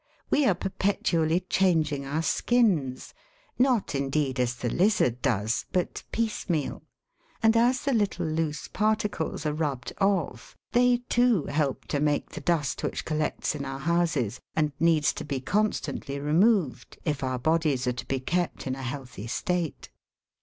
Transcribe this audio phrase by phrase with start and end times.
[0.31, 3.13] We are perpetually changing our skins,
[3.59, 6.81] not indeed as the lizard does, but piecemeal;
[7.43, 12.41] and, as the little loose particles are rubbed off, they, too, help to make the
[12.41, 17.85] dust which collects in our houses, and needs to be constantly removed, if our bodies
[17.85, 19.91] are to be kept in a healthy state.